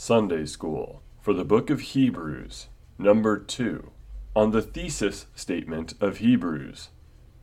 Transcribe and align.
Sunday 0.00 0.46
School 0.46 1.02
for 1.20 1.34
the 1.34 1.44
Book 1.44 1.70
of 1.70 1.80
Hebrews, 1.80 2.68
number 2.98 3.36
2, 3.36 3.90
on 4.36 4.52
the 4.52 4.62
thesis 4.62 5.26
statement 5.34 5.94
of 6.00 6.18
Hebrews. 6.18 6.90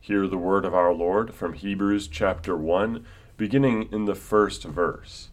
Hear 0.00 0.26
the 0.26 0.38
word 0.38 0.64
of 0.64 0.74
our 0.74 0.94
Lord 0.94 1.34
from 1.34 1.52
Hebrews 1.52 2.08
chapter 2.08 2.56
1, 2.56 3.04
beginning 3.36 3.90
in 3.92 4.06
the 4.06 4.14
first 4.14 4.64
verse. 4.64 5.28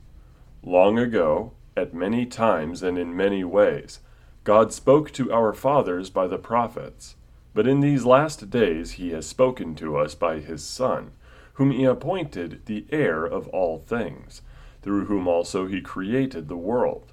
Long 0.64 1.00
ago, 1.00 1.54
at 1.78 1.94
many 1.94 2.26
times 2.26 2.84
and 2.84 2.98
in 2.98 3.16
many 3.16 3.46
ways, 3.46 4.02
God 4.44 4.74
spoke 4.74 5.10
to 5.12 5.32
our 5.32 5.54
fathers 5.54 6.10
by 6.10 6.28
the 6.28 6.38
prophets, 6.38 7.16
but 7.54 7.66
in 7.66 7.80
these 7.80 8.04
last 8.04 8.50
days 8.50 8.92
he 8.92 9.12
has 9.12 9.26
spoken 9.26 9.76
to 9.76 9.96
us 9.96 10.14
by 10.14 10.40
his 10.40 10.62
Son, 10.62 11.12
whom 11.54 11.72
he 11.72 11.86
appointed 11.86 12.66
the 12.66 12.86
heir 12.92 13.24
of 13.24 13.48
all 13.48 13.80
things, 13.80 14.42
through 14.82 15.06
whom 15.06 15.26
also 15.26 15.66
he 15.66 15.80
created 15.80 16.50
the 16.50 16.58
world. 16.58 17.13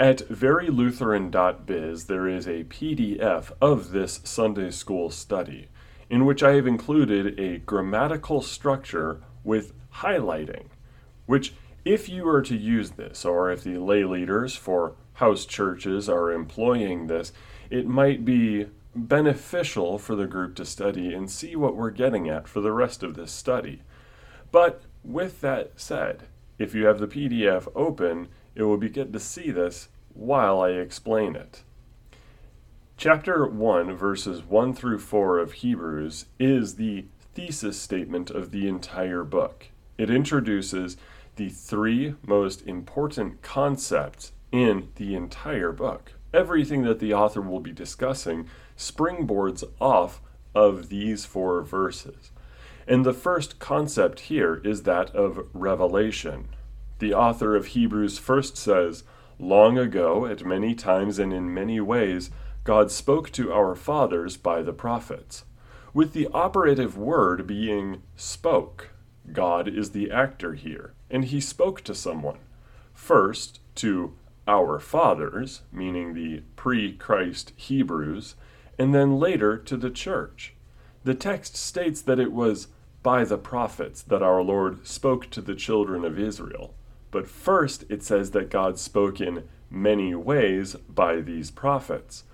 At 0.00 0.18
verylutheran.biz, 0.28 2.06
there 2.06 2.26
is 2.26 2.48
a 2.48 2.64
PDF 2.64 3.52
of 3.60 3.92
this 3.92 4.20
Sunday 4.24 4.72
school 4.72 5.08
study 5.08 5.68
in 6.10 6.24
which 6.24 6.42
I 6.42 6.54
have 6.54 6.66
included 6.66 7.38
a 7.38 7.58
grammatical 7.58 8.42
structure 8.42 9.22
with 9.44 9.72
highlighting, 9.98 10.66
which, 11.26 11.54
if 11.84 12.08
you 12.08 12.28
are 12.28 12.42
to 12.42 12.56
use 12.56 12.92
this, 12.92 13.24
or 13.24 13.52
if 13.52 13.62
the 13.62 13.78
lay 13.78 14.04
leaders 14.04 14.56
for 14.56 14.96
house 15.14 15.46
churches 15.46 16.08
are 16.08 16.32
employing 16.32 17.06
this, 17.06 17.32
it 17.70 17.86
might 17.86 18.24
be 18.24 18.66
beneficial 18.96 19.98
for 19.98 20.16
the 20.16 20.26
group 20.26 20.56
to 20.56 20.64
study 20.64 21.14
and 21.14 21.30
see 21.30 21.54
what 21.54 21.76
we're 21.76 21.90
getting 21.90 22.28
at 22.28 22.48
for 22.48 22.60
the 22.60 22.72
rest 22.72 23.04
of 23.04 23.14
this 23.14 23.30
study. 23.30 23.82
But 24.50 24.82
with 25.04 25.40
that 25.42 25.72
said, 25.76 26.24
if 26.58 26.74
you 26.74 26.86
have 26.86 26.98
the 26.98 27.06
PDF 27.06 27.70
open, 27.76 28.28
it 28.54 28.62
will 28.64 28.76
be 28.76 28.88
good 28.88 29.12
to 29.12 29.20
see 29.20 29.50
this 29.50 29.88
while 30.14 30.60
I 30.60 30.70
explain 30.70 31.36
it. 31.36 31.62
Chapter 32.96 33.46
1, 33.46 33.94
verses 33.96 34.42
1 34.44 34.74
through 34.74 35.00
4 35.00 35.38
of 35.38 35.52
Hebrews 35.54 36.26
is 36.38 36.76
the 36.76 37.06
thesis 37.34 37.80
statement 37.80 38.30
of 38.30 38.52
the 38.52 38.68
entire 38.68 39.24
book. 39.24 39.66
It 39.98 40.10
introduces 40.10 40.96
the 41.36 41.48
three 41.48 42.14
most 42.24 42.66
important 42.66 43.42
concepts 43.42 44.32
in 44.52 44.90
the 44.94 45.16
entire 45.16 45.72
book. 45.72 46.12
Everything 46.32 46.82
that 46.82 47.00
the 47.00 47.12
author 47.12 47.40
will 47.40 47.60
be 47.60 47.72
discussing 47.72 48.48
springboards 48.76 49.64
off 49.80 50.20
of 50.54 50.88
these 50.88 51.24
four 51.24 51.62
verses. 51.62 52.30
And 52.86 53.04
the 53.04 53.12
first 53.12 53.58
concept 53.58 54.20
here 54.20 54.60
is 54.64 54.82
that 54.82 55.10
of 55.14 55.46
revelation. 55.52 56.48
The 56.98 57.14
author 57.14 57.56
of 57.56 57.66
Hebrews 57.66 58.18
first 58.18 58.56
says, 58.56 59.04
Long 59.38 59.78
ago, 59.78 60.26
at 60.26 60.46
many 60.46 60.74
times 60.74 61.18
and 61.18 61.32
in 61.32 61.52
many 61.52 61.80
ways, 61.80 62.30
God 62.62 62.90
spoke 62.90 63.30
to 63.32 63.52
our 63.52 63.74
fathers 63.74 64.36
by 64.36 64.62
the 64.62 64.72
prophets. 64.72 65.44
With 65.92 66.12
the 66.12 66.28
operative 66.28 66.96
word 66.96 67.46
being 67.46 68.02
spoke, 68.16 68.90
God 69.32 69.68
is 69.68 69.90
the 69.90 70.10
actor 70.10 70.54
here, 70.54 70.94
and 71.10 71.24
he 71.24 71.40
spoke 71.40 71.82
to 71.82 71.94
someone. 71.94 72.38
First, 72.92 73.60
to 73.76 74.14
our 74.46 74.78
fathers, 74.78 75.62
meaning 75.72 76.14
the 76.14 76.42
pre 76.56 76.92
Christ 76.92 77.52
Hebrews, 77.56 78.34
and 78.78 78.94
then 78.94 79.18
later 79.18 79.56
to 79.56 79.76
the 79.76 79.90
church. 79.90 80.54
The 81.04 81.14
text 81.14 81.56
states 81.56 82.02
that 82.02 82.18
it 82.18 82.32
was 82.32 82.68
by 83.02 83.24
the 83.24 83.38
prophets 83.38 84.02
that 84.02 84.22
our 84.22 84.42
Lord 84.42 84.86
spoke 84.86 85.30
to 85.30 85.40
the 85.40 85.54
children 85.54 86.04
of 86.04 86.18
Israel. 86.18 86.74
But 87.14 87.28
first, 87.28 87.84
it 87.88 88.02
says 88.02 88.32
that 88.32 88.50
God 88.50 88.76
spoke 88.76 89.20
in 89.20 89.44
many 89.70 90.16
ways 90.16 90.74
by 90.88 91.20
these 91.20 91.52
prophets. 91.52 92.24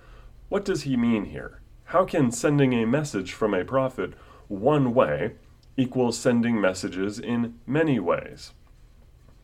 What 0.49 0.65
does 0.65 0.81
he 0.81 0.97
mean 0.97 1.25
here? 1.25 1.59
How 1.83 2.03
can 2.03 2.31
sending 2.31 2.73
a 2.73 2.87
message 2.87 3.31
from 3.31 3.53
a 3.53 3.63
prophet 3.63 4.15
one 4.47 4.95
way 4.95 5.33
equal 5.77 6.11
sending 6.11 6.59
messages 6.59 7.19
in 7.19 7.59
many 7.67 7.99
ways? 7.99 8.53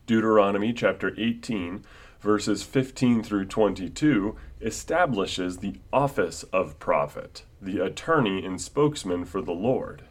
Deuteronomy 0.08 0.72
chapter 0.72 1.14
18, 1.16 1.84
verses 2.20 2.64
15 2.64 3.22
through 3.22 3.44
22, 3.44 4.34
establishes 4.60 5.58
the 5.58 5.76
office 5.92 6.42
of 6.52 6.80
prophet, 6.80 7.44
the 7.62 7.78
attorney 7.78 8.44
and 8.44 8.60
spokesman 8.60 9.24
for 9.24 9.40
the 9.40 9.52
Lord. 9.52 10.02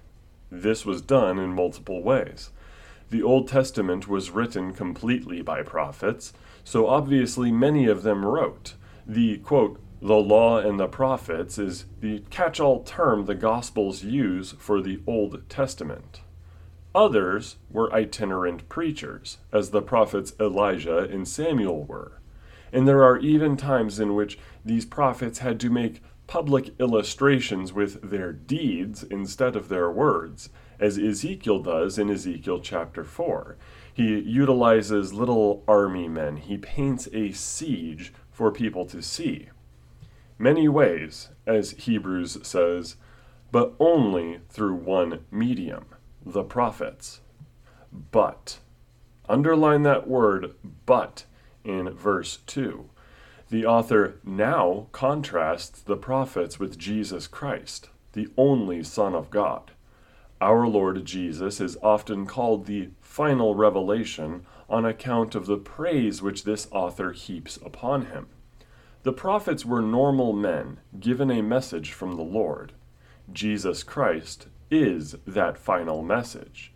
This 0.50 0.86
was 0.86 1.02
done 1.02 1.38
in 1.38 1.52
multiple 1.52 2.02
ways. 2.02 2.52
The 3.10 3.24
Old 3.24 3.48
Testament 3.48 4.08
was 4.08 4.32
written 4.32 4.74
completely 4.74 5.42
by 5.42 5.64
prophets, 5.64 6.34
so 6.64 6.88
obviously 6.88 7.52
many 7.52 7.88
of 7.88 8.04
them 8.04 8.26
wrote. 8.26 8.74
The 9.06 9.38
quote, 9.38 9.80
the 10.02 10.16
law 10.16 10.60
and 10.60 10.80
the 10.80 10.88
prophets 10.88 11.58
is 11.58 11.86
the 12.02 12.20
catch 12.30 12.60
all 12.60 12.84
term 12.84 13.26
the 13.26 13.34
Gospels 13.34 14.04
use 14.04 14.54
for 14.60 14.82
the 14.82 15.00
Old 15.08 15.50
Testament. 15.50 16.22
Others 16.94 17.58
were 17.70 17.94
itinerant 17.94 18.68
preachers, 18.70 19.38
as 19.52 19.70
the 19.70 19.82
prophets 19.82 20.34
Elijah 20.40 21.00
and 21.00 21.28
Samuel 21.28 21.86
were. 21.86 22.20
And 22.74 22.88
there 22.88 23.04
are 23.04 23.18
even 23.20 23.56
times 23.56 24.00
in 24.00 24.16
which 24.16 24.38
these 24.66 24.86
prophets 24.86 25.40
had 25.40 25.60
to 25.62 25.70
make 25.70 26.04
public 26.28 26.78
illustrations 26.80 27.72
with 27.72 28.10
their 28.10 28.34
deeds 28.34 29.04
instead 29.04 29.56
of 29.56 29.70
their 29.70 29.90
words, 29.90 30.50
as 30.80 30.98
Ezekiel 30.98 31.60
does 31.60 31.98
in 31.98 32.10
Ezekiel 32.10 32.60
chapter 32.60 33.04
4. 33.04 33.58
He 33.94 34.20
utilizes 34.20 35.14
little 35.14 35.64
army 35.68 36.08
men, 36.08 36.38
he 36.38 36.58
paints 36.58 37.08
a 37.14 37.32
siege 37.32 38.14
for 38.32 38.52
people 38.52 38.86
to 38.86 39.02
see. 39.02 39.50
Many 40.38 40.68
ways, 40.68 41.30
as 41.48 41.72
Hebrews 41.72 42.38
says, 42.44 42.96
but 43.52 43.74
only 43.80 44.42
through 44.50 44.76
one 44.76 45.26
medium, 45.32 45.86
the 46.26 46.44
prophets. 46.44 47.22
But, 48.12 48.60
underline 49.28 49.84
that 49.84 50.08
word 50.08 50.54
but 50.86 51.26
in 51.64 51.90
verse 51.90 52.38
2. 52.46 52.90
The 53.50 53.66
author 53.66 54.20
now 54.24 54.88
contrasts 54.92 55.82
the 55.82 55.98
prophets 55.98 56.60
with 56.60 56.78
Jesus 56.78 57.28
Christ, 57.28 57.90
the 58.14 58.28
only 58.38 58.84
Son 58.84 59.16
of 59.16 59.30
God. 59.30 59.72
Our 60.40 60.68
Lord 60.68 61.04
Jesus 61.04 61.60
is 61.60 61.78
often 61.82 62.28
called 62.28 62.66
the 62.66 62.90
final 63.02 63.56
revelation 63.56 64.46
on 64.70 64.86
account 64.86 65.34
of 65.34 65.48
the 65.48 65.58
praise 65.58 66.22
which 66.22 66.44
this 66.44 66.68
author 66.72 67.12
heaps 67.12 67.58
upon 67.58 68.06
him. 68.06 68.28
The 69.02 69.14
prophets 69.14 69.66
were 69.66 69.82
normal 69.82 70.34
men 70.34 70.80
given 71.00 71.32
a 71.32 71.42
message 71.42 71.92
from 71.92 72.18
the 72.18 72.24
Lord. 72.24 72.74
Jesus 73.32 73.82
Christ 73.82 74.48
is 74.70 75.16
that 75.26 75.58
final 75.58 76.04
message. 76.04 76.72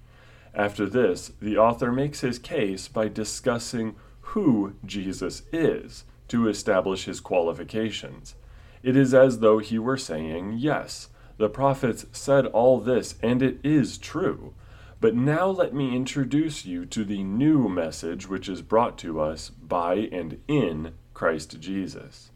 After 0.55 0.88
this, 0.88 1.31
the 1.39 1.57
author 1.57 1.91
makes 1.91 2.22
his 2.22 2.39
case 2.39 2.88
by 2.88 3.09
discussing 3.09 3.95
who 4.22 4.73
Jesus 4.85 5.43
is 5.51 6.03
to 6.29 6.47
establish 6.47 7.05
his 7.05 7.19
qualifications. 7.19 8.35
It 8.81 8.95
is 8.97 9.13
as 9.13 9.39
though 9.39 9.59
he 9.59 9.78
were 9.78 9.97
saying, 9.97 10.55
Yes, 10.57 11.09
the 11.41 11.49
prophets 11.49 12.05
said 12.11 12.46
all 12.46 12.79
this, 12.79 13.16
and 13.23 13.41
it 13.41 13.59
is 13.64 13.97
true. 13.97 14.53
But 14.99 15.16
now 15.16 15.47
let 15.47 15.73
me 15.73 15.96
introduce 15.96 16.67
you 16.67 16.85
to 16.85 17.03
the 17.03 17.23
new 17.23 17.67
message 17.67 18.29
which 18.29 18.47
is 18.47 18.61
brought 18.61 18.96
to 18.99 19.20
us 19.20 19.49
by 19.49 19.96
and 20.11 20.40
in 20.47 20.93
Christ 21.16 21.59
Jesus. 21.59 22.29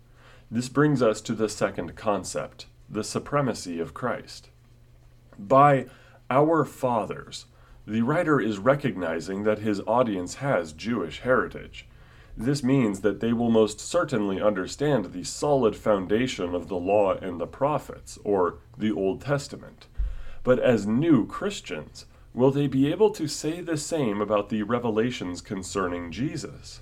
This 0.49 0.69
brings 0.69 1.03
us 1.03 1.21
to 1.21 1.35
the 1.35 1.49
second 1.49 1.95
concept 1.95 2.65
the 2.89 3.03
supremacy 3.03 3.79
of 3.79 3.93
Christ. 3.93 4.49
By 5.37 5.85
our 6.31 6.65
fathers, 6.65 7.45
the 7.85 8.01
writer 8.01 8.39
is 8.39 8.57
recognizing 8.57 9.43
that 9.43 9.59
his 9.59 9.81
audience 9.81 10.35
has 10.35 10.73
Jewish 10.73 11.19
heritage. 11.19 11.87
This 12.37 12.63
means 12.63 12.99
that 13.01 13.21
they 13.21 13.31
will 13.31 13.49
most 13.49 13.79
certainly 13.79 14.41
understand 14.41 15.05
the 15.05 15.23
solid 15.23 15.75
foundation 15.75 16.53
of 16.53 16.67
the 16.67 16.75
law 16.75 17.13
and 17.13 17.39
the 17.39 17.47
prophets, 17.47 18.19
or 18.23 18.57
the 18.77 18.91
Old 18.91 19.21
Testament. 19.21 19.87
But 20.43 20.59
as 20.59 20.85
new 20.85 21.25
Christians, 21.25 22.05
will 22.33 22.51
they 22.51 22.67
be 22.67 22.91
able 22.91 23.11
to 23.11 23.27
say 23.27 23.61
the 23.61 23.77
same 23.77 24.19
about 24.19 24.49
the 24.49 24.63
revelations 24.63 25.39
concerning 25.39 26.11
Jesus? 26.11 26.81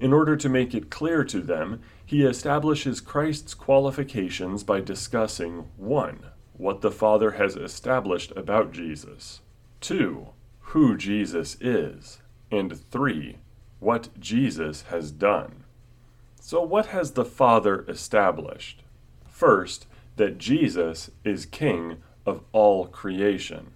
In 0.00 0.12
order 0.12 0.36
to 0.36 0.48
make 0.48 0.74
it 0.74 0.90
clear 0.90 1.24
to 1.24 1.40
them, 1.40 1.80
he 2.04 2.24
establishes 2.24 3.00
Christ's 3.00 3.54
qualifications 3.54 4.64
by 4.64 4.80
discussing 4.80 5.68
1. 5.76 6.20
What 6.54 6.80
the 6.80 6.90
Father 6.90 7.32
has 7.32 7.54
established 7.54 8.32
about 8.34 8.72
Jesus, 8.72 9.40
2. 9.82 10.28
Who 10.60 10.96
Jesus 10.96 11.56
is, 11.60 12.20
and 12.50 12.78
3. 12.90 13.36
What 13.78 14.18
Jesus 14.18 14.82
has 14.82 15.10
done. 15.10 15.64
So, 16.40 16.62
what 16.62 16.86
has 16.86 17.12
the 17.12 17.24
Father 17.24 17.84
established? 17.88 18.82
First, 19.28 19.86
that 20.16 20.38
Jesus 20.38 21.10
is 21.24 21.44
King 21.44 21.98
of 22.24 22.42
all 22.52 22.86
creation. 22.86 23.72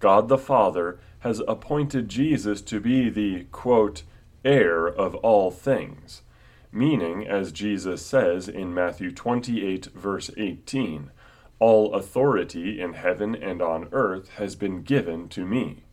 God 0.00 0.28
the 0.28 0.38
Father 0.38 0.98
has 1.20 1.42
appointed 1.48 2.08
Jesus 2.08 2.62
to 2.62 2.80
be 2.80 3.10
the, 3.10 3.44
quote, 3.50 4.02
heir 4.44 4.86
of 4.86 5.14
all 5.16 5.50
things, 5.50 6.22
meaning, 6.70 7.26
as 7.26 7.52
Jesus 7.52 8.04
says 8.06 8.48
in 8.48 8.72
Matthew 8.72 9.10
28, 9.10 9.86
verse 9.86 10.30
18, 10.36 11.10
All 11.58 11.94
authority 11.94 12.80
in 12.80 12.92
heaven 12.92 13.34
and 13.34 13.60
on 13.60 13.88
earth 13.90 14.30
has 14.36 14.54
been 14.54 14.82
given 14.82 15.28
to 15.30 15.44
me. 15.44 15.84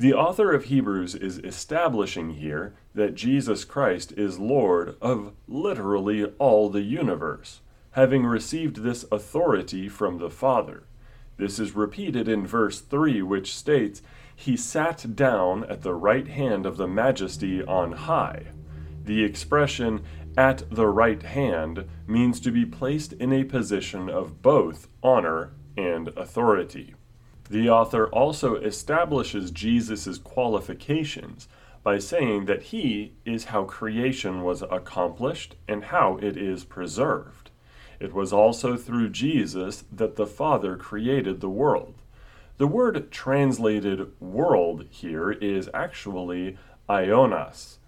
The 0.00 0.14
author 0.14 0.54
of 0.54 0.64
Hebrews 0.64 1.14
is 1.14 1.40
establishing 1.40 2.30
here 2.30 2.72
that 2.94 3.14
Jesus 3.14 3.66
Christ 3.66 4.12
is 4.12 4.38
Lord 4.38 4.96
of 5.02 5.34
literally 5.46 6.24
all 6.38 6.70
the 6.70 6.80
universe, 6.80 7.60
having 7.90 8.24
received 8.24 8.76
this 8.76 9.04
authority 9.12 9.90
from 9.90 10.16
the 10.16 10.30
Father. 10.30 10.84
This 11.36 11.58
is 11.58 11.76
repeated 11.76 12.28
in 12.28 12.46
verse 12.46 12.80
3, 12.80 13.20
which 13.20 13.54
states, 13.54 14.00
He 14.34 14.56
sat 14.56 15.14
down 15.14 15.64
at 15.64 15.82
the 15.82 15.92
right 15.92 16.28
hand 16.28 16.64
of 16.64 16.78
the 16.78 16.88
majesty 16.88 17.62
on 17.62 17.92
high. 17.92 18.46
The 19.04 19.22
expression, 19.22 20.02
at 20.34 20.62
the 20.70 20.88
right 20.88 21.22
hand, 21.22 21.84
means 22.06 22.40
to 22.40 22.50
be 22.50 22.64
placed 22.64 23.12
in 23.12 23.34
a 23.34 23.44
position 23.44 24.08
of 24.08 24.40
both 24.40 24.88
honor 25.02 25.52
and 25.76 26.08
authority. 26.16 26.94
The 27.50 27.68
author 27.68 28.06
also 28.06 28.54
establishes 28.54 29.50
Jesus' 29.50 30.18
qualifications 30.18 31.48
by 31.82 31.98
saying 31.98 32.44
that 32.44 32.62
he 32.64 33.14
is 33.24 33.46
how 33.46 33.64
creation 33.64 34.42
was 34.42 34.62
accomplished 34.62 35.56
and 35.66 35.86
how 35.86 36.16
it 36.18 36.36
is 36.36 36.62
preserved. 36.62 37.50
It 37.98 38.14
was 38.14 38.32
also 38.32 38.76
through 38.76 39.10
Jesus 39.10 39.82
that 39.90 40.14
the 40.14 40.28
Father 40.28 40.76
created 40.76 41.40
the 41.40 41.50
world. 41.50 41.94
The 42.58 42.68
word 42.68 43.10
translated 43.10 44.12
world 44.20 44.84
here 44.88 45.32
is 45.32 45.68
actually 45.74 46.56
aionas, 46.88 47.78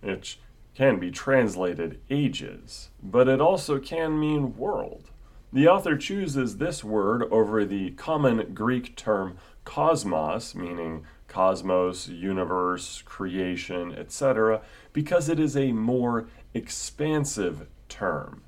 which 0.00 0.38
can 0.76 1.00
be 1.00 1.10
translated 1.10 2.00
ages, 2.08 2.90
but 3.02 3.26
it 3.26 3.40
also 3.40 3.80
can 3.80 4.20
mean 4.20 4.56
world. 4.56 5.10
The 5.50 5.66
author 5.66 5.96
chooses 5.96 6.58
this 6.58 6.84
word 6.84 7.22
over 7.30 7.64
the 7.64 7.92
common 7.92 8.52
Greek 8.52 8.96
term 8.96 9.38
cosmos, 9.64 10.54
meaning 10.54 11.06
cosmos, 11.26 12.06
universe, 12.08 13.02
creation, 13.02 13.92
etc., 13.92 14.60
because 14.92 15.28
it 15.28 15.40
is 15.40 15.56
a 15.56 15.72
more 15.72 16.28
expansive 16.52 17.66
term. 17.88 18.42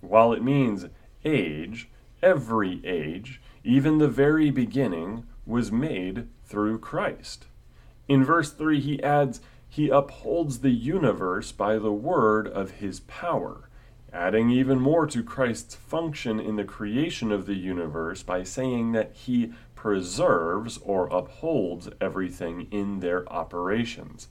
While 0.00 0.32
it 0.32 0.42
means 0.42 0.86
age, 1.24 1.88
every 2.22 2.84
age, 2.84 3.40
even 3.62 3.98
the 3.98 4.08
very 4.08 4.50
beginning, 4.50 5.24
was 5.46 5.70
made 5.70 6.26
through 6.44 6.80
Christ. 6.80 7.46
In 8.08 8.24
verse 8.24 8.50
3, 8.50 8.80
he 8.80 9.02
adds, 9.02 9.40
He 9.68 9.90
upholds 9.90 10.58
the 10.58 10.70
universe 10.70 11.52
by 11.52 11.78
the 11.78 11.92
word 11.92 12.48
of 12.48 12.72
His 12.72 13.00
power, 13.00 13.68
adding 14.12 14.50
even 14.50 14.78
more 14.78 15.06
to 15.06 15.22
Christ's 15.22 15.74
function 15.74 16.38
in 16.38 16.56
the 16.56 16.64
creation 16.64 17.32
of 17.32 17.46
the 17.46 17.54
universe 17.54 18.22
by 18.22 18.42
saying 18.42 18.92
that 18.92 19.12
He 19.14 19.52
preserves 19.74 20.78
or 20.78 21.06
upholds 21.06 21.88
everything 22.00 22.68
in 22.70 23.00
their 23.00 23.28
operations. 23.32 24.28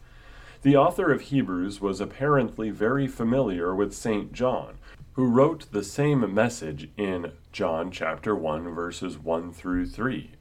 The 0.62 0.78
author 0.78 1.12
of 1.12 1.22
Hebrews 1.22 1.82
was 1.82 2.00
apparently 2.00 2.70
very 2.70 3.08
familiar 3.08 3.74
with 3.74 3.96
St. 3.96 4.32
John, 4.32 4.76
who 5.14 5.26
wrote 5.26 5.72
the 5.72 5.84
same 5.84 6.34
message 6.34 6.90
in 6.96 7.32
John 7.52 7.92
chapter 7.92 8.36
1 8.36 8.70
verses 8.70 9.18
1 9.18 9.52
through 9.52 9.88
3. 9.88 10.32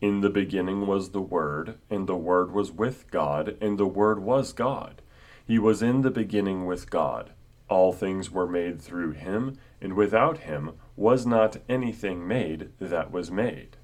In 0.00 0.20
the 0.20 0.30
beginning 0.30 0.86
was 0.86 1.10
the 1.10 1.20
Word, 1.20 1.78
and 1.88 2.06
the 2.06 2.16
Word 2.16 2.52
was 2.52 2.70
with 2.70 3.10
God, 3.10 3.56
and 3.60 3.78
the 3.78 3.86
Word 3.86 4.20
was 4.20 4.52
God. 4.52 5.02
He 5.46 5.58
was 5.58 5.82
in 5.82 6.02
the 6.02 6.10
beginning 6.10 6.66
with 6.66 6.90
God. 6.90 7.30
All 7.70 7.92
things 7.92 8.32
were 8.32 8.48
made 8.48 8.82
through 8.82 9.12
him, 9.12 9.56
and 9.80 9.94
without 9.94 10.38
him 10.38 10.72
was 10.96 11.24
not 11.24 11.58
anything 11.68 12.26
made 12.26 12.70
that 12.80 13.12
was 13.12 13.30
made. 13.30 13.76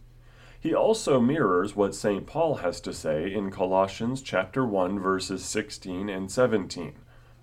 He 0.59 0.75
also 0.75 1.21
mirrors 1.21 1.77
what 1.77 1.95
St. 1.95 2.27
Paul 2.27 2.57
has 2.57 2.81
to 2.81 2.93
say 2.93 3.33
in 3.33 3.53
Colossians 3.53 4.23
chapter 4.23 4.67
1 4.67 4.99
verses 4.99 5.45
16 5.45 6.09
and 6.09 6.29
17. 6.29 6.95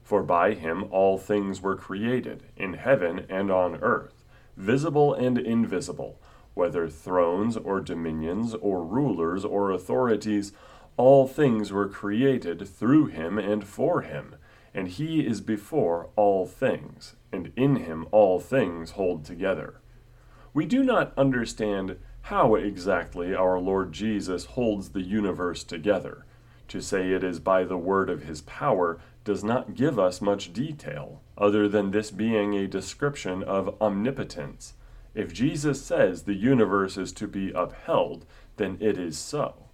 For 0.01 0.21
by 0.21 0.53
him 0.53 0.83
all 0.91 1.17
things 1.17 1.61
were 1.61 1.77
created, 1.77 2.43
in 2.57 2.73
heaven 2.73 3.25
and 3.29 3.49
on 3.49 3.77
earth, 3.77 4.25
visible 4.57 5.13
and 5.13 5.37
invisible, 5.37 6.19
whether 6.55 6.89
thrones 6.89 7.55
or 7.55 7.79
dominions 7.79 8.53
or 8.55 8.83
rulers 8.83 9.45
or 9.45 9.71
authorities, 9.71 10.51
all 10.97 11.25
things 11.25 11.71
were 11.71 11.87
created 11.87 12.67
through 12.67 13.05
him 13.05 13.39
and 13.39 13.65
for 13.65 14.01
him. 14.01 14.35
And 14.73 14.87
he 14.87 15.25
is 15.25 15.41
before 15.41 16.09
all 16.15 16.45
things, 16.45 17.15
and 17.31 17.51
in 17.55 17.77
him 17.77 18.07
all 18.11 18.39
things 18.39 18.91
hold 18.91 19.23
together. 19.23 19.81
We 20.53 20.65
do 20.65 20.83
not 20.83 21.13
understand 21.17 21.97
how 22.23 22.55
exactly 22.55 23.35
our 23.35 23.59
Lord 23.59 23.91
Jesus 23.91 24.45
holds 24.45 24.89
the 24.89 25.01
universe 25.01 25.63
together. 25.63 26.25
To 26.69 26.81
say 26.81 27.11
it 27.11 27.23
is 27.23 27.39
by 27.39 27.65
the 27.65 27.77
word 27.77 28.09
of 28.09 28.23
his 28.23 28.41
power 28.41 28.99
does 29.23 29.43
not 29.43 29.75
give 29.75 29.99
us 29.99 30.21
much 30.21 30.53
detail, 30.53 31.21
other 31.37 31.67
than 31.67 31.91
this 31.91 32.11
being 32.11 32.55
a 32.55 32.67
description 32.67 33.43
of 33.43 33.75
omnipotence. 33.81 34.73
If 35.13 35.33
Jesus 35.33 35.83
says 35.83 36.23
the 36.23 36.33
universe 36.33 36.97
is 36.97 37.11
to 37.13 37.27
be 37.27 37.51
upheld, 37.51 38.25
then 38.57 38.77
it 38.79 38.97
is 38.97 39.17
so. 39.17 39.65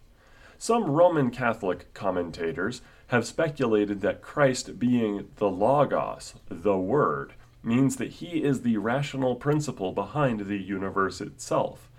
Some 0.58 0.92
Roman 0.92 1.30
Catholic 1.30 1.94
commentators 1.94 2.82
have 3.10 3.26
speculated 3.26 4.02
that 4.02 4.22
Christ 4.22 4.80
being 4.80 5.30
the 5.38 5.50
Logos, 5.50 6.36
the 6.48 6.78
Word, 6.78 7.34
means 7.64 7.98
that 7.98 8.14
he 8.14 8.44
is 8.44 8.62
the 8.62 8.78
rational 8.78 9.36
principle 9.36 9.92
behind 9.92 10.42
the 10.42 10.58
universe 10.58 11.20
itself. 11.20 11.90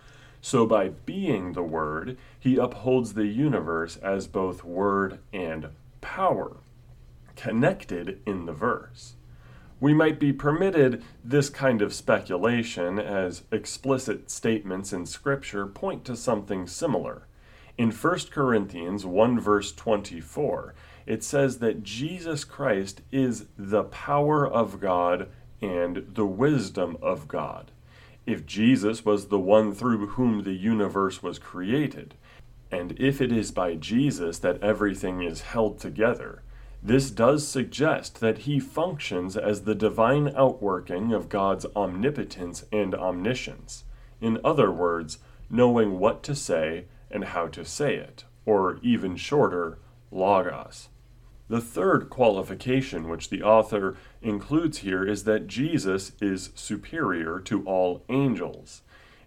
So, 0.40 0.66
by 0.66 0.88
being 0.88 1.52
the 1.52 1.62
Word, 1.62 2.16
he 2.38 2.56
upholds 2.56 3.14
the 3.14 3.26
universe 3.26 3.96
as 3.98 4.26
both 4.26 4.64
Word 4.64 5.18
and 5.32 5.68
power 6.00 6.58
connected 7.34 8.20
in 8.24 8.46
the 8.46 8.52
verse. 8.52 9.14
We 9.80 9.92
might 9.92 10.20
be 10.20 10.32
permitted 10.32 11.02
this 11.24 11.50
kind 11.50 11.82
of 11.82 11.94
speculation 11.94 12.98
as 12.98 13.42
explicit 13.50 14.30
statements 14.30 14.92
in 14.92 15.06
Scripture 15.06 15.66
point 15.66 16.04
to 16.04 16.16
something 16.16 16.66
similar. 16.66 17.26
In 17.78 17.90
1 17.90 18.18
Corinthians 18.30 19.06
1 19.06 19.40
verse 19.40 19.72
24, 19.72 20.74
it 21.06 21.24
says 21.24 21.58
that 21.58 21.82
Jesus 21.82 22.44
Christ 22.44 23.02
is 23.10 23.46
the 23.58 23.84
power 23.84 24.46
of 24.46 24.80
God 24.80 25.28
and 25.60 26.06
the 26.14 26.26
wisdom 26.26 26.96
of 27.02 27.28
God. 27.28 27.70
If 28.26 28.46
Jesus 28.46 29.04
was 29.04 29.28
the 29.28 29.38
one 29.38 29.72
through 29.72 30.06
whom 30.08 30.42
the 30.42 30.52
universe 30.52 31.22
was 31.22 31.38
created, 31.38 32.14
and 32.70 32.92
if 33.00 33.20
it 33.20 33.32
is 33.32 33.50
by 33.50 33.74
Jesus 33.74 34.38
that 34.38 34.62
everything 34.62 35.22
is 35.22 35.40
held 35.40 35.78
together, 35.78 36.42
this 36.82 37.10
does 37.10 37.46
suggest 37.46 38.20
that 38.20 38.38
he 38.38 38.58
functions 38.58 39.36
as 39.36 39.62
the 39.62 39.74
divine 39.74 40.32
outworking 40.34 41.12
of 41.12 41.28
God's 41.28 41.66
omnipotence 41.76 42.64
and 42.72 42.94
omniscience. 42.94 43.84
In 44.20 44.38
other 44.44 44.70
words, 44.70 45.18
knowing 45.50 45.98
what 45.98 46.22
to 46.22 46.34
say 46.34 46.84
and 47.10 47.24
how 47.24 47.48
to 47.48 47.64
say 47.64 47.96
it, 47.96 48.24
or 48.46 48.78
even 48.82 49.16
shorter, 49.16 49.78
logos. 50.10 50.88
The 51.48 51.60
third 51.60 52.10
qualification 52.10 53.08
which 53.08 53.28
the 53.28 53.42
author 53.42 53.96
includes 54.22 54.78
here 54.78 55.04
is 55.04 55.24
that 55.24 55.48
Jesus 55.48 56.12
is 56.20 56.50
superior 56.54 57.40
to 57.40 57.64
all 57.64 58.04
angels. 58.08 58.82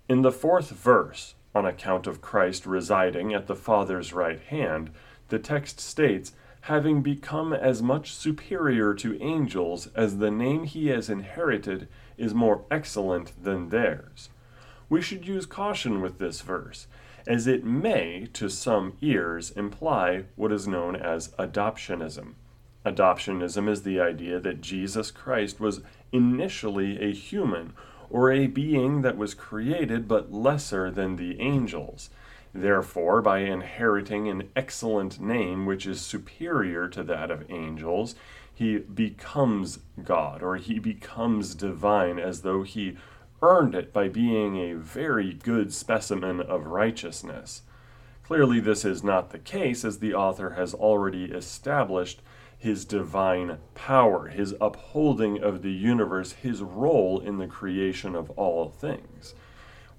In 0.08 0.22
the 0.22 0.32
fourth 0.32 0.70
verse, 0.70 1.36
on 1.54 1.66
account 1.66 2.08
of 2.08 2.22
Christ 2.22 2.66
residing 2.66 3.34
at 3.34 3.48
the 3.48 3.56
Father's 3.56 4.14
right 4.14 4.40
hand, 4.40 4.92
the 5.30 5.40
text 5.40 5.80
states 5.80 6.32
having 6.62 7.02
become 7.02 7.52
as 7.52 7.82
much 7.82 8.14
superior 8.14 8.94
to 8.94 9.22
angels 9.22 9.90
as 9.96 10.18
the 10.18 10.32
name 10.32 10.64
he 10.64 10.88
has 10.88 11.10
inherited 11.10 11.90
is 12.18 12.34
more 12.34 12.64
excellent 12.72 13.34
than 13.44 13.68
theirs. 13.68 14.30
We 14.88 15.02
should 15.02 15.28
use 15.28 15.46
caution 15.46 16.02
with 16.02 16.20
this 16.20 16.40
verse, 16.40 16.88
as 17.28 17.48
it 17.48 17.64
may, 17.64 18.28
to 18.34 18.50
some 18.50 18.94
ears, 19.02 19.52
imply 19.52 20.24
what 20.36 20.52
is 20.52 20.68
known 20.68 20.96
as 20.96 21.30
adoptionism. 21.40 22.34
Adoptionism 22.86 23.70
is 23.70 23.84
the 23.84 24.00
idea 24.00 24.40
that 24.40 24.62
Jesus 24.62 25.10
Christ 25.12 25.60
was 25.60 25.82
initially 26.12 27.02
a 27.02 27.14
human, 27.14 27.74
or 28.10 28.32
a 28.32 28.48
being 28.48 29.02
that 29.02 29.18
was 29.18 29.34
created 29.34 30.08
but 30.08 30.32
lesser 30.32 30.92
than 30.92 31.16
the 31.16 31.40
angels. 31.40 32.10
Therefore, 32.54 33.22
by 33.22 33.40
inheriting 33.40 34.28
an 34.28 34.50
excellent 34.56 35.20
name 35.20 35.66
which 35.66 35.88
is 35.88 36.02
superior 36.02 36.88
to 36.90 37.04
that 37.04 37.32
of 37.32 37.50
angels, 37.50 38.16
he 38.54 38.78
becomes 38.78 39.80
God, 40.04 40.44
or 40.44 40.58
he 40.58 40.78
becomes 40.78 41.56
divine, 41.56 42.20
as 42.20 42.42
though 42.42 42.62
he 42.62 42.98
earned 43.44 43.76
it 43.76 43.92
by 43.92 44.08
being 44.08 44.56
a 44.56 44.74
very 44.74 45.34
good 45.34 45.74
specimen 45.74 46.40
of 46.40 46.66
righteousness. 46.66 47.62
Clearly, 48.24 48.62
this 48.62 48.86
is 48.86 49.04
not 49.04 49.32
the 49.32 49.38
case, 49.38 49.84
as 49.84 50.00
the 50.00 50.14
author 50.14 50.52
has 50.52 50.74
already 50.74 51.26
established 51.26 52.22
his 52.58 52.86
divine 52.86 53.58
power, 53.76 54.30
his 54.30 54.56
upholding 54.62 55.44
of 55.44 55.62
the 55.62 55.74
universe, 55.74 56.32
his 56.32 56.62
role 56.62 57.20
in 57.20 57.38
the 57.38 57.48
creation 57.48 58.16
of 58.16 58.30
all 58.32 58.70
things. 58.70 59.36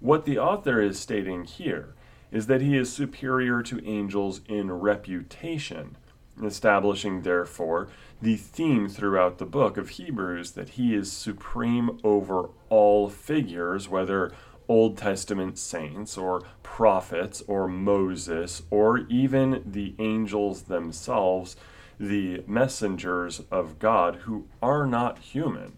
What 0.01 0.25
the 0.25 0.39
author 0.39 0.81
is 0.81 0.99
stating 0.99 1.45
here 1.45 1.95
is 2.33 2.47
that 2.47 2.63
he 2.63 2.77
is 2.77 2.91
superior 2.91 3.63
to 3.63 3.87
angels 3.87 4.41
in 4.49 4.73
reputation, 4.73 5.99
establishing, 6.43 7.23
therefore, 7.23 7.89
the 8.21 8.37
theme 8.37 8.89
throughout 8.89 9.39
the 9.39 9.45
book 9.45 9.77
of 9.77 9.91
Hebrews 9.91 10.53
that 10.53 10.71
he 10.71 10.95
is 10.95 11.13
supreme 11.13 11.99
over 12.03 12.51
all 12.69 13.09
figures, 13.09 13.89
whether 13.89 14.33
Old 14.67 14.97
Testament 14.97 15.59
saints 15.59 16.17
or 16.17 16.43
prophets 16.63 17.43
or 17.47 17.69
Moses 17.69 18.63
or 18.71 18.99
even 19.09 19.63
the 19.67 19.95
angels 19.99 20.63
themselves, 20.63 21.57
the 22.01 22.43
messengers 22.47 23.43
of 23.51 23.79
God 23.79 24.17
who 24.23 24.47
are 24.63 24.87
not 24.87 25.19
human. 25.19 25.77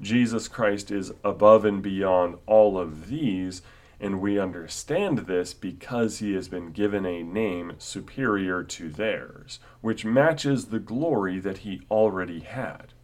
Jesus 0.00 0.48
Christ 0.48 0.90
is 0.90 1.12
above 1.22 1.64
and 1.64 1.82
beyond 1.82 2.38
all 2.46 2.78
of 2.78 3.08
these, 3.08 3.62
and 4.02 4.20
we 4.20 4.36
understand 4.36 5.18
this 5.18 5.54
because 5.54 6.18
he 6.18 6.34
has 6.34 6.48
been 6.48 6.72
given 6.72 7.06
a 7.06 7.22
name 7.22 7.74
superior 7.78 8.64
to 8.64 8.88
theirs, 8.88 9.60
which 9.80 10.04
matches 10.04 10.66
the 10.66 10.80
glory 10.80 11.38
that 11.38 11.58
he 11.58 11.82
already 11.88 12.40
had. 12.40 12.94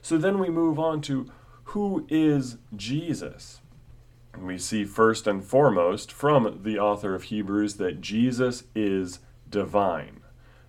So 0.00 0.16
then 0.16 0.38
we 0.38 0.50
move 0.50 0.78
on 0.78 1.00
to 1.02 1.30
who 1.68 2.06
is 2.08 2.58
Jesus? 2.76 3.60
We 4.38 4.56
see 4.56 4.84
first 4.84 5.26
and 5.26 5.44
foremost 5.44 6.12
from 6.12 6.60
the 6.62 6.78
author 6.78 7.16
of 7.16 7.24
Hebrews 7.24 7.74
that 7.76 8.00
Jesus 8.00 8.64
is 8.74 9.18
divine. 9.50 10.20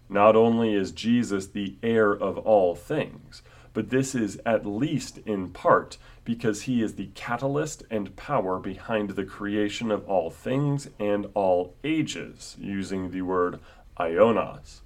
Not 0.09 0.35
only 0.35 0.73
is 0.73 0.91
Jesus 0.91 1.47
the 1.47 1.75
heir 1.83 2.11
of 2.11 2.39
all 2.39 2.73
things, 2.73 3.43
but 3.75 3.89
this 3.89 4.15
is 4.15 4.39
at 4.45 4.65
least 4.65 5.19
in 5.25 5.49
part 5.49 5.97
because 6.23 6.63
he 6.63 6.81
is 6.81 6.95
the 6.95 7.09
catalyst 7.13 7.83
and 7.91 8.15
power 8.15 8.57
behind 8.57 9.11
the 9.11 9.25
creation 9.25 9.91
of 9.91 10.07
all 10.09 10.31
things 10.31 10.89
and 10.97 11.27
all 11.35 11.75
ages, 11.83 12.55
using 12.57 13.11
the 13.11 13.21
word 13.21 13.59
ionos. 13.99 14.79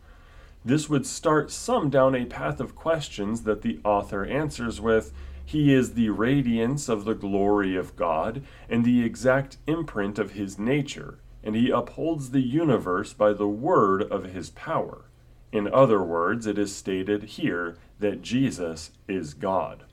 This 0.66 0.90
would 0.90 1.06
start 1.06 1.52
some 1.52 1.90
down 1.90 2.16
a 2.16 2.26
path 2.26 2.60
of 2.60 2.76
questions 2.76 3.44
that 3.44 3.62
the 3.62 3.80
author 3.86 4.26
answers 4.26 4.82
with 4.82 5.14
he 5.46 5.74
is 5.74 5.94
the 5.94 6.10
radiance 6.10 6.90
of 6.90 7.06
the 7.06 7.16
glory 7.16 7.76
of 7.76 7.96
God 7.96 8.44
and 8.70 8.84
the 8.84 9.04
exact 9.04 9.58
imprint 9.68 10.20
of 10.20 10.34
his 10.34 10.60
nature, 10.60 11.20
and 11.44 11.56
he 11.56 11.70
upholds 11.70 12.32
the 12.32 12.42
universe 12.42 13.14
by 13.14 13.34
the 13.34 13.48
word 13.48 14.04
of 14.04 14.26
his 14.26 14.50
power. 14.50 15.06
In 15.52 15.68
other 15.74 16.04
words, 16.04 16.46
it 16.46 16.60
is 16.60 16.76
stated 16.76 17.24
here 17.24 17.78
that 18.00 18.22
Jesus 18.22 18.92
is 19.08 19.34
God. 19.34 19.84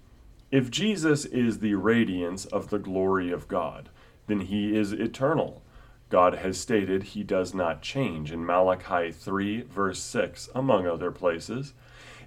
If 0.50 0.70
Jesus 0.70 1.25
is 1.25 1.58
the 1.58 1.75
radiance 1.75 2.46
of 2.46 2.70
the 2.70 2.78
glory 2.78 3.32
of 3.32 3.48
God, 3.48 3.88
then 4.26 4.42
he 4.42 4.76
is 4.76 4.92
eternal. 4.92 5.62
God 6.08 6.36
has 6.36 6.58
stated 6.58 7.02
he 7.02 7.25
does 7.25 7.52
not 7.52 7.82
change 7.82 8.30
in 8.30 8.46
Malachi 8.46 9.10
3, 9.10 9.62
verse 9.62 10.00
6, 10.00 10.48
among 10.54 10.86
other 10.86 11.10
places. 11.10 11.75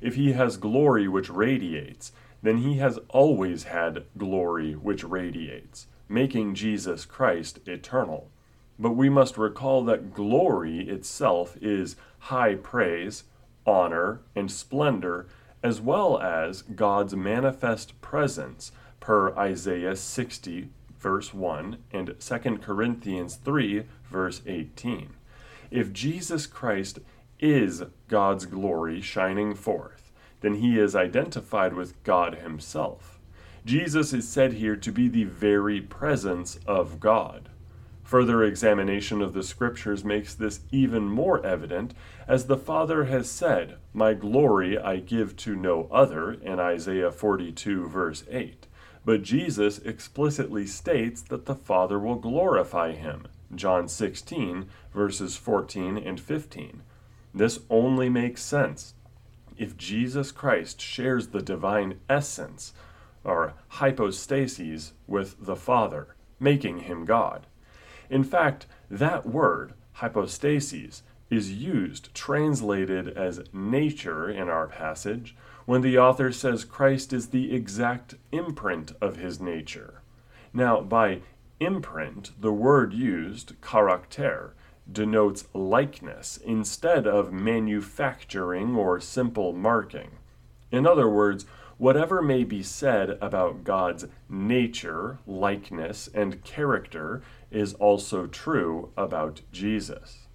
If 0.01 0.15
he 0.15 0.33
has 0.33 0.57
glory 0.57 1.07
which 1.07 1.29
radiates, 1.29 2.11
then 2.41 2.57
he 2.57 2.77
has 2.77 2.99
always 3.09 3.63
had 3.63 4.05
glory 4.17 4.73
which 4.73 5.03
radiates, 5.03 5.87
making 6.07 6.55
Jesus 6.55 7.05
Christ 7.05 7.59
eternal. 7.65 8.29
But 8.77 8.91
we 8.91 9.09
must 9.09 9.37
recall 9.37 9.83
that 9.85 10.13
glory 10.13 10.87
itself 10.87 11.57
is 11.61 11.95
high 12.19 12.55
praise, 12.55 13.25
honor, 13.65 14.21
and 14.35 14.49
splendor, 14.49 15.27
as 15.63 15.81
well 15.81 16.19
as 16.19 16.61
God's 16.61 17.15
manifest 17.15 17.99
presence, 18.01 18.71
per 18.99 19.33
Isaiah 19.35 19.95
60, 19.95 20.69
verse 20.97 21.33
1, 21.33 21.77
and 21.91 22.15
2 22.19 22.37
Corinthians 22.57 23.35
3, 23.35 23.83
verse 24.09 24.41
18. 24.45 25.11
If 25.71 25.93
Jesus 25.93 26.45
Christ 26.45 26.99
is 27.39 27.83
God's 28.07 28.45
glory 28.45 29.01
shining 29.01 29.55
forth, 29.55 30.11
then 30.41 30.55
he 30.55 30.79
is 30.79 30.95
identified 30.95 31.73
with 31.73 32.01
God 32.03 32.35
himself. 32.35 33.19
Jesus 33.65 34.13
is 34.13 34.27
said 34.27 34.53
here 34.53 34.75
to 34.75 34.91
be 34.91 35.07
the 35.07 35.25
very 35.25 35.81
presence 35.81 36.59
of 36.65 36.99
God. 36.99 37.49
Further 38.09 38.43
examination 38.43 39.21
of 39.21 39.33
the 39.33 39.43
scriptures 39.43 40.03
makes 40.03 40.33
this 40.33 40.61
even 40.71 41.03
more 41.03 41.45
evident, 41.45 41.93
as 42.27 42.47
the 42.47 42.57
Father 42.57 43.03
has 43.03 43.29
said, 43.29 43.77
My 43.93 44.15
glory 44.15 44.79
I 44.79 44.97
give 44.97 45.35
to 45.37 45.55
no 45.55 45.87
other, 45.91 46.31
in 46.31 46.59
Isaiah 46.59 47.11
42, 47.11 47.87
verse 47.87 48.23
8. 48.27 48.65
But 49.05 49.21
Jesus 49.21 49.77
explicitly 49.77 50.65
states 50.65 51.21
that 51.21 51.45
the 51.45 51.53
Father 51.53 51.99
will 51.99 52.15
glorify 52.15 52.93
him, 52.93 53.27
John 53.53 53.87
16, 53.87 54.65
verses 54.91 55.37
14 55.37 55.95
and 55.95 56.19
15. 56.19 56.81
This 57.31 57.59
only 57.69 58.09
makes 58.09 58.41
sense 58.41 58.95
if 59.55 59.77
Jesus 59.77 60.31
Christ 60.31 60.81
shares 60.81 61.27
the 61.27 61.43
divine 61.43 61.99
essence, 62.09 62.73
or 63.23 63.53
hypostases, 63.73 64.93
with 65.05 65.35
the 65.39 65.55
Father, 65.55 66.15
making 66.39 66.79
him 66.79 67.05
God. 67.05 67.45
In 68.09 68.23
fact, 68.23 68.65
that 68.89 69.27
word, 69.27 69.73
hypostasis, 69.93 71.03
is 71.29 71.51
used, 71.51 72.13
translated 72.15 73.07
as 73.09 73.41
nature 73.53 74.29
in 74.29 74.49
our 74.49 74.67
passage, 74.67 75.35
when 75.65 75.81
the 75.81 75.97
author 75.97 76.31
says 76.31 76.65
Christ 76.65 77.13
is 77.13 77.27
the 77.27 77.53
exact 77.53 78.15
imprint 78.31 78.93
of 78.99 79.17
his 79.17 79.39
nature. 79.39 80.01
Now, 80.51 80.81
by 80.81 81.21
imprint, 81.59 82.31
the 82.39 82.51
word 82.51 82.93
used, 82.93 83.53
character, 83.61 84.55
denotes 84.91 85.47
likeness 85.53 86.37
instead 86.37 87.05
of 87.05 87.31
manufacturing 87.31 88.75
or 88.75 88.99
simple 88.99 89.53
marking. 89.53 90.09
In 90.71 90.87
other 90.87 91.07
words, 91.07 91.45
whatever 91.77 92.21
may 92.21 92.43
be 92.43 92.63
said 92.63 93.17
about 93.21 93.63
God's 93.63 94.05
nature, 94.27 95.19
likeness, 95.27 96.09
and 96.13 96.43
character 96.43 97.21
is 97.51 97.73
also 97.75 98.27
true 98.27 98.91
about 98.95 99.41
Jesus. 99.51 100.27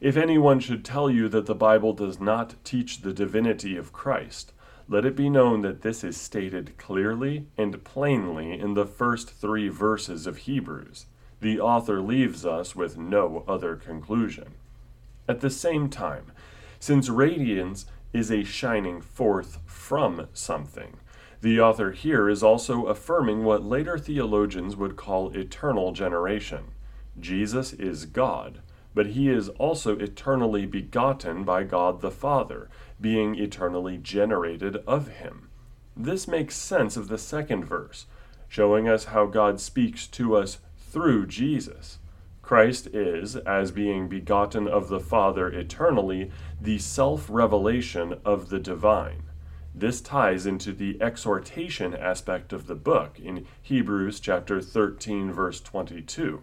If 0.00 0.16
anyone 0.16 0.60
should 0.60 0.84
tell 0.84 1.10
you 1.10 1.28
that 1.28 1.46
the 1.46 1.54
Bible 1.54 1.92
does 1.92 2.20
not 2.20 2.56
teach 2.64 3.02
the 3.02 3.12
divinity 3.12 3.76
of 3.76 3.92
Christ, 3.92 4.52
let 4.88 5.04
it 5.04 5.14
be 5.14 5.30
known 5.30 5.62
that 5.62 5.82
this 5.82 6.02
is 6.02 6.16
stated 6.16 6.76
clearly 6.76 7.46
and 7.56 7.84
plainly 7.84 8.58
in 8.58 8.74
the 8.74 8.86
first 8.86 9.30
three 9.30 9.68
verses 9.68 10.26
of 10.26 10.38
Hebrews 10.38 11.06
the 11.42 11.60
author 11.60 12.00
leaves 12.00 12.46
us 12.46 12.74
with 12.74 12.96
no 12.96 13.44
other 13.48 13.74
conclusion. 13.74 14.54
At 15.28 15.40
the 15.40 15.50
same 15.50 15.90
time, 15.90 16.30
since 16.78 17.08
radiance 17.08 17.84
is 18.12 18.30
a 18.30 18.44
shining 18.44 19.00
forth 19.00 19.58
from 19.66 20.28
something, 20.32 20.96
the 21.42 21.60
author 21.60 21.90
here 21.90 22.28
is 22.28 22.40
also 22.44 22.86
affirming 22.86 23.42
what 23.42 23.64
later 23.64 23.98
theologians 23.98 24.76
would 24.76 24.94
call 24.94 25.32
eternal 25.32 25.90
generation. 25.90 26.66
Jesus 27.18 27.72
is 27.72 28.06
God, 28.06 28.60
but 28.94 29.06
he 29.06 29.28
is 29.28 29.48
also 29.48 29.98
eternally 29.98 30.66
begotten 30.66 31.42
by 31.42 31.64
God 31.64 32.00
the 32.00 32.12
Father, 32.12 32.70
being 33.00 33.34
eternally 33.34 33.98
generated 33.98 34.76
of 34.86 35.08
him. 35.08 35.48
This 35.96 36.28
makes 36.28 36.54
sense 36.54 36.96
of 36.96 37.08
the 37.08 37.18
second 37.18 37.64
verse, 37.64 38.06
showing 38.48 38.88
us 38.88 39.06
how 39.06 39.26
God 39.26 39.60
speaks 39.60 40.06
to 40.08 40.36
us 40.36 40.58
through 40.78 41.26
Jesus. 41.26 41.98
Christ 42.40 42.86
is, 42.88 43.34
as 43.34 43.72
being 43.72 44.06
begotten 44.06 44.68
of 44.68 44.88
the 44.88 45.00
Father 45.00 45.48
eternally, 45.48 46.30
the 46.60 46.78
self 46.78 47.26
revelation 47.28 48.20
of 48.24 48.48
the 48.48 48.60
divine. 48.60 49.24
This 49.74 50.02
ties 50.02 50.44
into 50.44 50.72
the 50.72 51.00
exhortation 51.00 51.94
aspect 51.94 52.52
of 52.52 52.66
the 52.66 52.74
book 52.74 53.18
in 53.18 53.46
Hebrews 53.62 54.20
chapter 54.20 54.60
13 54.60 55.32
verse 55.32 55.62
22. 55.62 56.42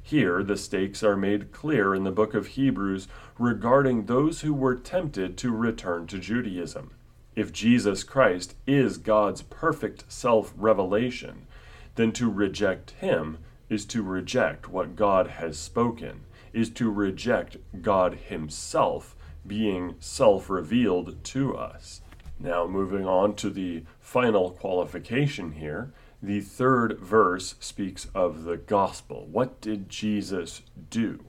Here 0.00 0.44
the 0.44 0.56
stakes 0.56 1.02
are 1.02 1.16
made 1.16 1.50
clear 1.50 1.96
in 1.96 2.04
the 2.04 2.12
book 2.12 2.32
of 2.32 2.48
Hebrews 2.48 3.08
regarding 3.38 4.06
those 4.06 4.42
who 4.42 4.54
were 4.54 4.76
tempted 4.76 5.36
to 5.38 5.50
return 5.50 6.06
to 6.06 6.20
Judaism. 6.20 6.92
If 7.34 7.52
Jesus 7.52 8.04
Christ 8.04 8.54
is 8.68 8.98
God's 8.98 9.42
perfect 9.42 10.04
self 10.08 10.54
revelation, 10.56 11.48
then 11.96 12.12
to 12.12 12.30
reject 12.30 12.92
him 12.92 13.38
is 13.68 13.84
to 13.86 14.02
reject 14.02 14.68
what 14.68 14.94
God 14.94 15.26
has 15.26 15.58
spoken, 15.58 16.20
is 16.52 16.70
to 16.70 16.88
reject 16.88 17.56
God 17.82 18.14
himself 18.14 19.16
being 19.44 19.96
self 19.98 20.48
revealed 20.48 21.24
to 21.24 21.56
us. 21.56 22.00
Now, 22.42 22.66
moving 22.66 23.06
on 23.06 23.34
to 23.36 23.50
the 23.50 23.84
final 24.00 24.50
qualification 24.50 25.52
here, 25.52 25.92
the 26.22 26.40
third 26.40 26.98
verse 26.98 27.54
speaks 27.60 28.06
of 28.14 28.44
the 28.44 28.56
gospel. 28.56 29.26
What 29.30 29.60
did 29.60 29.90
Jesus 29.90 30.62
do? 30.88 31.22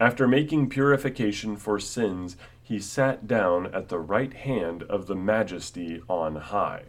After 0.00 0.26
making 0.26 0.70
purification 0.70 1.56
for 1.56 1.78
sins, 1.78 2.38
he 2.62 2.78
sat 2.78 3.26
down 3.26 3.66
at 3.74 3.90
the 3.90 3.98
right 3.98 4.32
hand 4.32 4.84
of 4.84 5.06
the 5.06 5.14
majesty 5.14 6.00
on 6.08 6.36
high. 6.36 6.84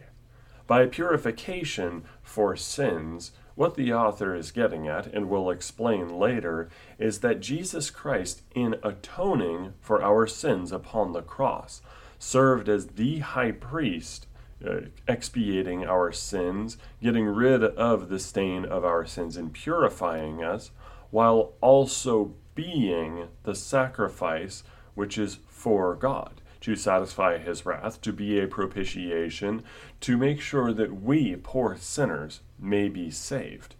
By 0.66 0.86
purification 0.86 2.04
for 2.22 2.56
sins, 2.56 3.32
what 3.56 3.74
the 3.74 3.92
author 3.92 4.34
is 4.34 4.52
getting 4.52 4.88
at, 4.88 5.06
and 5.06 5.28
will 5.28 5.50
explain 5.50 6.18
later, 6.18 6.70
is 6.98 7.20
that 7.20 7.40
Jesus 7.40 7.90
Christ, 7.90 8.40
in 8.54 8.76
atoning 8.82 9.74
for 9.80 10.02
our 10.02 10.26
sins 10.26 10.72
upon 10.72 11.12
the 11.12 11.20
cross, 11.22 11.82
served 12.20 12.68
as 12.68 12.86
the 12.86 13.18
high 13.20 13.50
priest, 13.50 14.28
uh, 14.64 14.82
expiating 15.08 15.84
our 15.86 16.12
sins, 16.12 16.76
getting 17.02 17.24
rid 17.24 17.64
of 17.64 18.10
the 18.10 18.18
stain 18.18 18.64
of 18.64 18.84
our 18.84 19.06
sins, 19.06 19.36
and 19.36 19.52
purifying 19.52 20.44
us, 20.44 20.70
while 21.10 21.54
also 21.60 22.34
being 22.54 23.26
the 23.42 23.54
sacrifice 23.54 24.62
which 24.94 25.16
is 25.16 25.38
for 25.48 25.94
God, 25.96 26.42
to 26.60 26.76
satisfy 26.76 27.38
his 27.38 27.64
wrath, 27.64 28.02
to 28.02 28.12
be 28.12 28.38
a 28.38 28.46
propitiation, 28.46 29.64
to 30.00 30.18
make 30.18 30.42
sure 30.42 30.74
that 30.74 31.02
we, 31.02 31.34
poor 31.36 31.76
sinners, 31.78 32.40
may 32.58 32.90
be 32.90 33.10
saved. 33.10 33.76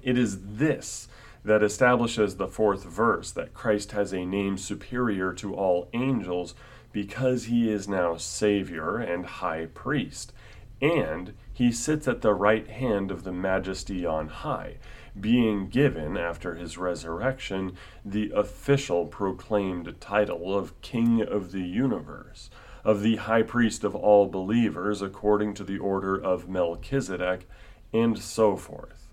It 0.00 0.16
is 0.16 0.38
this 0.42 1.08
that 1.44 1.62
establishes 1.62 2.36
the 2.36 2.48
fourth 2.48 2.84
verse 2.84 3.30
that 3.32 3.54
Christ 3.54 3.92
has 3.92 4.12
a 4.12 4.24
name 4.24 4.58
superior 4.58 5.32
to 5.34 5.54
all 5.54 5.88
angels 5.92 6.54
because 6.92 7.44
he 7.44 7.70
is 7.70 7.88
now 7.88 8.16
Savior 8.16 8.98
and 8.98 9.26
High 9.26 9.66
Priest, 9.66 10.32
and 10.80 11.34
he 11.52 11.70
sits 11.72 12.08
at 12.08 12.22
the 12.22 12.34
right 12.34 12.68
hand 12.68 13.10
of 13.10 13.24
the 13.24 13.32
Majesty 13.32 14.06
on 14.06 14.28
high 14.28 14.76
being 15.20 15.68
given, 15.68 16.16
after 16.16 16.54
his 16.54 16.78
resurrection, 16.78 17.76
the 18.04 18.30
official 18.34 19.06
proclaimed 19.06 20.00
title 20.00 20.56
of 20.56 20.80
King 20.80 21.22
of 21.22 21.52
the 21.52 21.62
universe, 21.62 22.50
of 22.84 23.02
the 23.02 23.16
High 23.16 23.42
Priest 23.42 23.84
of 23.84 23.94
all 23.94 24.26
believers, 24.26 25.02
according 25.02 25.54
to 25.54 25.64
the 25.64 25.78
order 25.78 26.16
of 26.16 26.48
Melchizedek, 26.48 27.48
and 27.92 28.18
so 28.18 28.56
forth. 28.56 29.07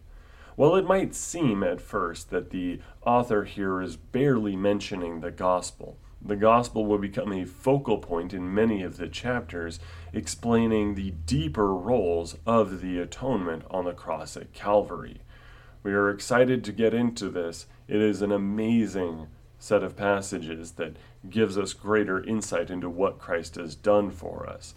While 0.55 0.75
it 0.75 0.85
might 0.85 1.13
seem 1.13 1.63
at 1.63 1.81
first 1.81 2.29
that 2.29 2.51
the 2.51 2.79
author 3.05 3.43
here 3.43 3.81
is 3.81 3.97
barely 3.97 4.55
mentioning 4.55 5.19
the 5.19 5.31
gospel, 5.31 5.97
the 6.21 6.37
gospel 6.37 6.85
will 6.85 6.97
become 6.97 7.33
a 7.33 7.45
focal 7.45 7.97
point 7.97 8.33
in 8.33 8.53
many 8.53 8.81
of 8.81 8.95
the 8.95 9.09
chapters, 9.09 9.79
explaining 10.13 10.95
the 10.95 11.11
deeper 11.11 11.73
roles 11.73 12.37
of 12.45 12.81
the 12.81 12.99
atonement 12.99 13.63
on 13.69 13.83
the 13.83 13.91
cross 13.91 14.37
at 14.37 14.53
Calvary. 14.53 15.21
We 15.83 15.93
are 15.93 16.09
excited 16.09 16.63
to 16.63 16.71
get 16.71 16.93
into 16.93 17.29
this. 17.29 17.67
It 17.87 18.01
is 18.01 18.21
an 18.21 18.31
amazing 18.31 19.27
set 19.59 19.83
of 19.83 19.97
passages 19.97 20.71
that 20.73 20.95
gives 21.29 21.57
us 21.57 21.73
greater 21.73 22.23
insight 22.23 22.69
into 22.69 22.89
what 22.89 23.19
Christ 23.19 23.55
has 23.55 23.75
done 23.75 24.09
for 24.09 24.47
us. 24.47 24.73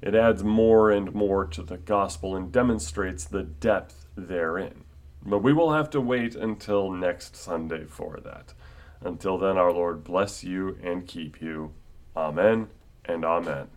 It 0.00 0.14
adds 0.14 0.42
more 0.42 0.90
and 0.90 1.14
more 1.14 1.44
to 1.44 1.62
the 1.62 1.78
gospel 1.78 2.34
and 2.34 2.50
demonstrates 2.50 3.24
the 3.24 3.42
depth 3.42 4.06
therein. 4.16 4.83
But 5.26 5.38
we 5.38 5.52
will 5.52 5.72
have 5.72 5.88
to 5.90 6.00
wait 6.00 6.34
until 6.34 6.90
next 6.90 7.36
Sunday 7.36 7.84
for 7.84 8.18
that. 8.22 8.52
Until 9.00 9.38
then, 9.38 9.56
our 9.56 9.72
Lord 9.72 10.04
bless 10.04 10.44
you 10.44 10.78
and 10.82 11.06
keep 11.06 11.40
you. 11.40 11.72
Amen 12.16 12.68
and 13.04 13.24
amen. 13.24 13.68